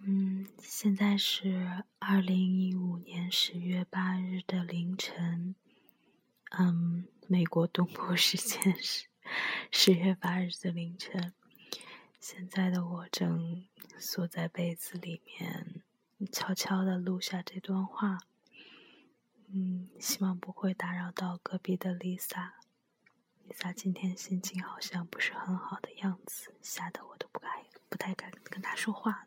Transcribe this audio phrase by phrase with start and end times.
[0.00, 5.54] 嗯，现在是二零一五年十月八日的凌晨，
[6.50, 9.08] 嗯，美国东部时间是
[9.70, 11.34] 十月八日的凌晨。
[12.20, 13.66] 现在的我正
[13.98, 15.82] 缩在被子里面，
[16.32, 18.18] 悄悄的录下这段话。
[19.48, 22.52] 嗯，希望不会打扰到隔壁的 Lisa。
[23.48, 27.50] Lisa 今天心情好像不是很好的样子，吓得我都不敢、
[27.88, 29.26] 不太敢跟她说话。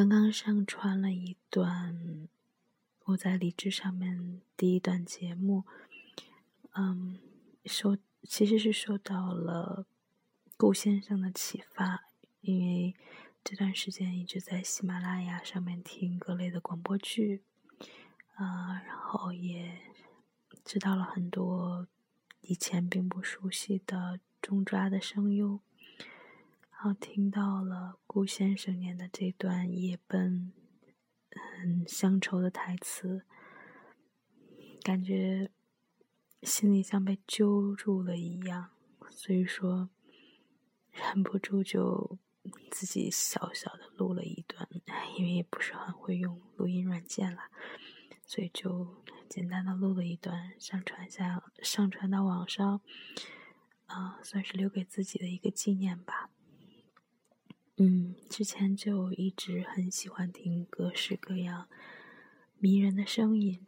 [0.00, 2.26] 刚刚上传了一段
[3.04, 5.64] 我在荔枝上面第一段节目，
[6.72, 7.18] 嗯，
[7.66, 9.84] 受其实是受到了
[10.56, 12.04] 顾先生的启发，
[12.40, 12.94] 因为。
[13.44, 17.42] 这段时间一直在喜马拉雅上面听各类的广播剧，
[18.36, 19.80] 啊，然后也
[20.64, 21.86] 知道了很多
[22.40, 25.60] 以前并不熟悉的中抓的声优，
[26.82, 30.50] 然后听到了顾先生念的这段夜奔，
[31.62, 33.26] 嗯，乡愁的台词，
[34.82, 35.50] 感觉
[36.42, 38.70] 心里像被揪住了一样，
[39.10, 39.90] 所以说
[40.90, 42.18] 忍不住就。
[42.70, 44.66] 自己小小的录了一段，
[45.18, 47.42] 因为也不是很会用录音软件了，
[48.24, 52.80] 所以就简单的录了一段，上传下上传到网上，
[53.84, 56.29] 啊，算是留给自己的一个纪念吧。
[57.82, 61.66] 嗯，之前就一直很喜欢听各式各样
[62.58, 63.66] 迷人的声音，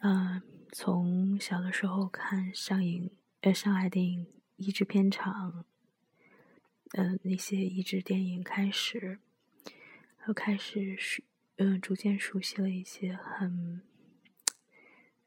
[0.00, 3.10] 嗯，从小的时候看上影
[3.40, 5.64] 呃上海电影译制片厂。
[6.90, 9.20] 嗯，那些译制电影开始，
[10.28, 11.22] 又开始熟，
[11.56, 13.80] 嗯，逐渐熟悉了一些很，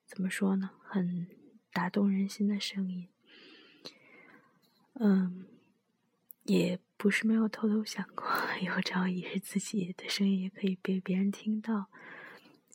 [0.05, 1.27] 怎么说呢，很
[1.71, 3.07] 打动人心的声音。
[4.99, 5.47] 嗯，
[6.43, 8.25] 也不是没有偷偷想过，
[8.61, 11.87] 有朝一日自己的声音也可以被别人听到。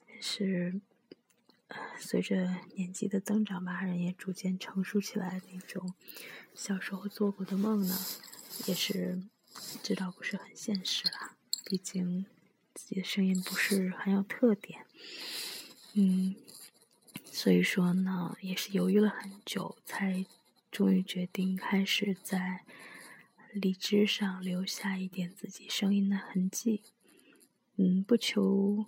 [0.06, 0.80] 但是，
[1.98, 5.94] 随着年纪的增长吧，人也逐渐成熟起来，那种
[6.54, 7.96] 小时候做过的梦呢。
[8.66, 9.22] 也是
[9.84, 12.26] 知道不是很现实了，毕竟
[12.74, 14.84] 自己的声音不是很有特点，
[15.94, 16.34] 嗯，
[17.24, 20.26] 所以说呢，也是犹豫了很久，才
[20.72, 22.64] 终于决定开始在
[23.58, 26.82] 荔枝上留下一点自己声音的痕迹，
[27.76, 28.86] 嗯，不求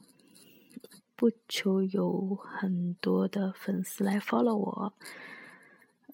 [1.14, 4.94] 不求有很多的粉丝来 follow 我，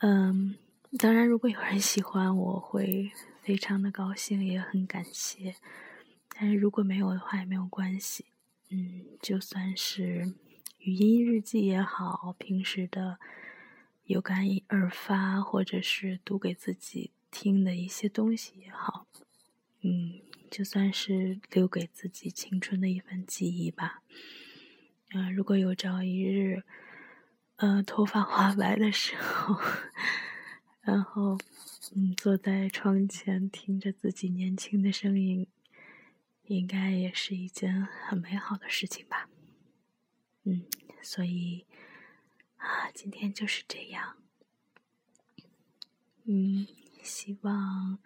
[0.00, 0.56] 嗯，
[0.98, 3.12] 当然如果有人喜欢，我会。
[3.46, 5.54] 非常的高兴，也很感谢。
[6.30, 8.24] 但是如果没有的话也没有关系，
[8.70, 10.34] 嗯，就算是
[10.80, 13.20] 语音日记也好，平时的
[14.06, 19.06] 有感而发，或者是读给自己听的一些东西也好，
[19.82, 20.20] 嗯，
[20.50, 24.02] 就算是留给自己青春的一份记忆吧。
[25.10, 26.62] 嗯，如果有朝一日，
[27.56, 29.60] 呃，头发花白的时候，
[30.80, 31.38] 然后。
[31.94, 35.46] 嗯，坐在窗前听着自己年轻的声音，
[36.46, 39.30] 应该也是一件很美好的事情吧。
[40.42, 40.64] 嗯，
[41.00, 41.64] 所以
[42.56, 44.16] 啊，今天就是这样。
[46.24, 46.66] 嗯，
[47.06, 47.98] 希望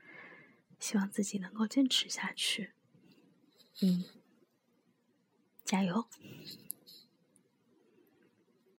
[0.78, 2.72] 希望自己能够坚持下去。
[3.80, 4.04] 嗯，
[5.64, 6.06] 加油。